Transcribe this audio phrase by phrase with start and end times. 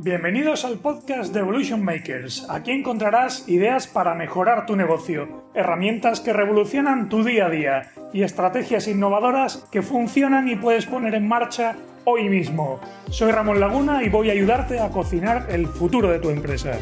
[0.00, 2.46] Bienvenidos al podcast de Evolution Makers.
[2.48, 8.22] Aquí encontrarás ideas para mejorar tu negocio, herramientas que revolucionan tu día a día y
[8.22, 11.74] estrategias innovadoras que funcionan y puedes poner en marcha
[12.04, 12.78] hoy mismo.
[13.10, 16.78] Soy Ramón Laguna y voy a ayudarte a cocinar el futuro de tu empresa.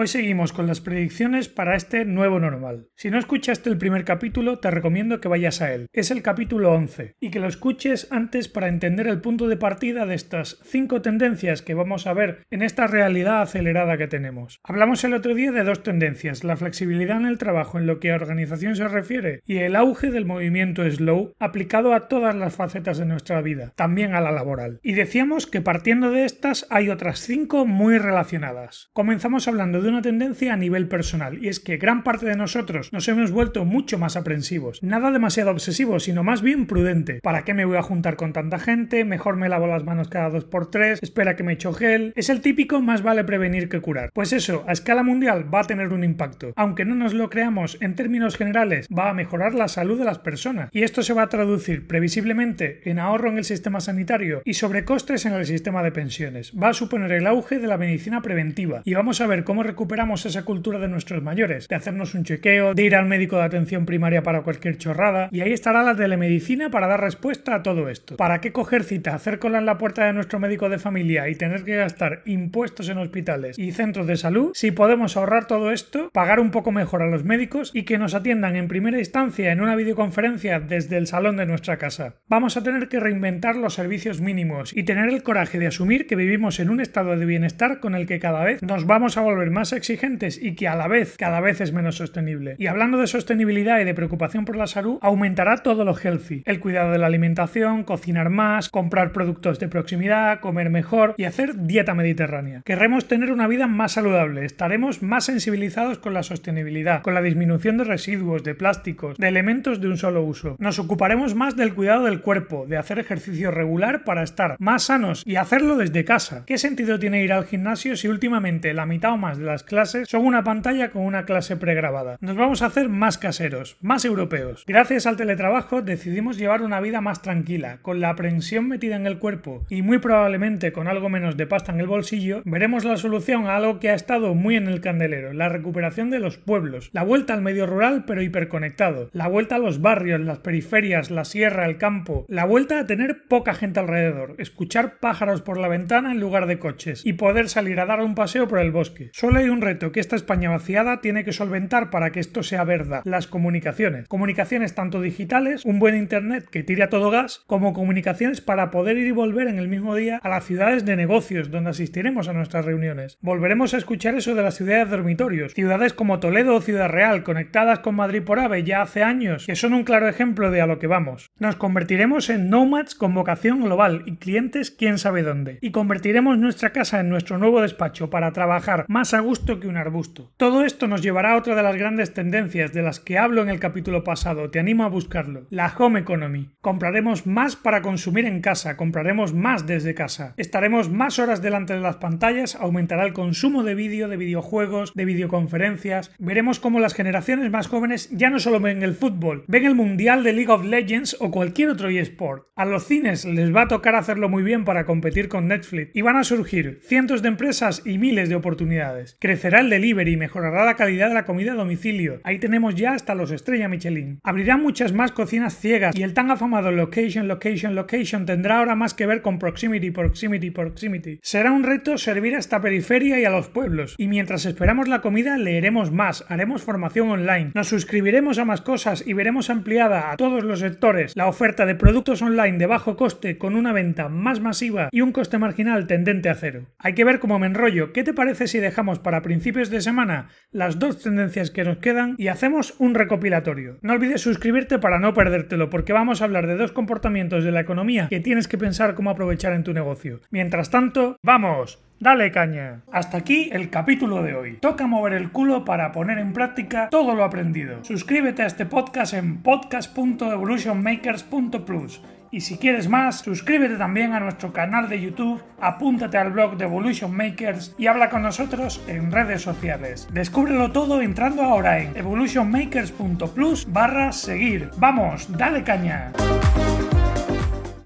[0.00, 2.86] Hoy seguimos con las predicciones para este nuevo normal.
[2.94, 5.88] Si no escuchaste el primer capítulo, te recomiendo que vayas a él.
[5.92, 10.06] Es el capítulo 11 y que lo escuches antes para entender el punto de partida
[10.06, 14.60] de estas cinco tendencias que vamos a ver en esta realidad acelerada que tenemos.
[14.62, 18.12] Hablamos el otro día de dos tendencias, la flexibilidad en el trabajo en lo que
[18.12, 22.98] a organización se refiere y el auge del movimiento slow aplicado a todas las facetas
[22.98, 24.78] de nuestra vida, también a la laboral.
[24.84, 28.90] Y decíamos que partiendo de estas hay otras cinco muy relacionadas.
[28.92, 32.92] Comenzamos hablando de una tendencia a nivel personal, y es que gran parte de nosotros
[32.92, 34.82] nos hemos vuelto mucho más aprensivos.
[34.82, 37.20] Nada demasiado obsesivo, sino más bien prudente.
[37.22, 39.04] ¿Para qué me voy a juntar con tanta gente?
[39.04, 42.12] Mejor me lavo las manos cada dos por tres, espera que me echo gel.
[42.16, 44.10] Es el típico más vale prevenir que curar.
[44.12, 46.52] Pues eso, a escala mundial va a tener un impacto.
[46.56, 50.18] Aunque no nos lo creamos, en términos generales, va a mejorar la salud de las
[50.18, 50.70] personas.
[50.72, 55.26] Y esto se va a traducir previsiblemente en ahorro en el sistema sanitario y sobrecostes
[55.26, 56.52] en el sistema de pensiones.
[56.60, 58.82] Va a suponer el auge de la medicina preventiva.
[58.84, 62.74] Y vamos a ver cómo recuperamos esa cultura de nuestros mayores, de hacernos un chequeo,
[62.74, 66.68] de ir al médico de atención primaria para cualquier chorrada, y ahí estará la telemedicina
[66.68, 68.16] para dar respuesta a todo esto.
[68.16, 71.36] ¿Para qué coger cita, hacer cola en la puerta de nuestro médico de familia y
[71.36, 76.10] tener que gastar impuestos en hospitales y centros de salud si podemos ahorrar todo esto,
[76.12, 79.60] pagar un poco mejor a los médicos y que nos atiendan en primera instancia en
[79.60, 82.16] una videoconferencia desde el salón de nuestra casa?
[82.26, 86.16] Vamos a tener que reinventar los servicios mínimos y tener el coraje de asumir que
[86.16, 89.52] vivimos en un estado de bienestar con el que cada vez nos vamos a volver
[89.52, 92.56] más exigentes y que a la vez cada vez es menos sostenible.
[92.58, 96.42] Y hablando de sostenibilidad y de preocupación por la salud, aumentará todo lo healthy.
[96.44, 101.66] El cuidado de la alimentación, cocinar más, comprar productos de proximidad, comer mejor y hacer
[101.66, 102.62] dieta mediterránea.
[102.64, 107.78] Querremos tener una vida más saludable, estaremos más sensibilizados con la sostenibilidad, con la disminución
[107.78, 110.56] de residuos, de plásticos, de elementos de un solo uso.
[110.58, 115.22] Nos ocuparemos más del cuidado del cuerpo, de hacer ejercicio regular para estar más sanos
[115.26, 116.44] y hacerlo desde casa.
[116.46, 120.08] ¿Qué sentido tiene ir al gimnasio si últimamente la mitad o más de las clases
[120.08, 122.18] son una pantalla con una clase pregrabada.
[122.20, 124.64] Nos vamos a hacer más caseros, más europeos.
[124.66, 129.18] Gracias al teletrabajo decidimos llevar una vida más tranquila, con la aprensión metida en el
[129.18, 133.46] cuerpo y muy probablemente con algo menos de pasta en el bolsillo, veremos la solución
[133.46, 137.02] a algo que ha estado muy en el candelero, la recuperación de los pueblos, la
[137.02, 141.66] vuelta al medio rural pero hiperconectado, la vuelta a los barrios, las periferias, la sierra,
[141.66, 146.20] el campo, la vuelta a tener poca gente alrededor, escuchar pájaros por la ventana en
[146.20, 149.10] lugar de coches y poder salir a dar un paseo por el bosque.
[149.12, 152.64] Solo hay un reto que esta España vaciada tiene que solventar para que esto sea
[152.64, 153.02] verdad.
[153.04, 154.08] Las comunicaciones.
[154.08, 158.96] Comunicaciones tanto digitales, un buen internet que tire a todo gas, como comunicaciones para poder
[158.98, 162.32] ir y volver en el mismo día a las ciudades de negocios donde asistiremos a
[162.32, 163.18] nuestras reuniones.
[163.20, 165.54] Volveremos a escuchar eso de las ciudades dormitorios.
[165.54, 169.56] Ciudades como Toledo o Ciudad Real, conectadas con Madrid por AVE ya hace años, que
[169.56, 171.30] son un claro ejemplo de a lo que vamos.
[171.38, 175.58] Nos convertiremos en nomads con vocación global y clientes quién sabe dónde.
[175.60, 179.76] Y convertiremos nuestra casa en nuestro nuevo despacho para trabajar más a gusto que un
[179.76, 180.30] arbusto.
[180.36, 183.48] Todo esto nos llevará a otra de las grandes tendencias de las que hablo en
[183.48, 186.50] el capítulo pasado, te animo a buscarlo, la home economy.
[186.60, 190.34] Compraremos más para consumir en casa, compraremos más desde casa.
[190.36, 195.04] Estaremos más horas delante de las pantallas, aumentará el consumo de vídeo, de videojuegos, de
[195.06, 196.12] videoconferencias.
[196.18, 200.24] Veremos cómo las generaciones más jóvenes ya no solo ven el fútbol, ven el mundial
[200.24, 202.48] de League of Legends o cualquier otro eSport.
[202.54, 206.02] A los cines les va a tocar hacerlo muy bien para competir con Netflix y
[206.02, 209.16] van a surgir cientos de empresas y miles de oportunidades.
[209.20, 212.20] Crecerá el delivery, mejorará la calidad de la comida a domicilio.
[212.22, 214.20] Ahí tenemos ya hasta los estrella Michelin.
[214.22, 218.94] Abrirá muchas más cocinas ciegas y el tan afamado location, location, location tendrá ahora más
[218.94, 221.18] que ver con proximity, proximity, proximity.
[221.20, 223.96] Será un reto servir a esta periferia y a los pueblos.
[223.98, 229.02] Y mientras esperamos la comida, leeremos más, haremos formación online, nos suscribiremos a más cosas
[229.04, 233.36] y veremos ampliada a todos los sectores la oferta de productos online de bajo coste
[233.36, 236.66] con una venta más masiva y un coste marginal tendente a cero.
[236.78, 237.92] Hay que ver cómo me enrollo.
[237.92, 242.14] ¿Qué te parece si dejamos para principios de semana las dos tendencias que nos quedan
[242.18, 243.78] y hacemos un recopilatorio?
[243.80, 247.60] No olvides suscribirte para no perdértelo porque vamos a hablar de dos comportamientos de la
[247.60, 250.20] economía que tienes que pensar cómo aprovechar en tu negocio.
[250.30, 251.78] Mientras tanto, ¡vamos!
[252.00, 252.82] Dale caña.
[252.92, 254.58] Hasta aquí el capítulo de hoy.
[254.60, 257.84] Toca mover el culo para poner en práctica todo lo aprendido.
[257.84, 262.00] Suscríbete a este podcast en podcast.evolutionmakers.plus.
[262.30, 266.66] Y si quieres más, suscríbete también a nuestro canal de YouTube, apúntate al blog de
[266.66, 270.06] Evolution Makers y habla con nosotros en redes sociales.
[270.12, 274.68] Descúbrelo todo entrando ahora en evolutionmakers.plus barra seguir.
[274.76, 276.12] Vamos, dale caña.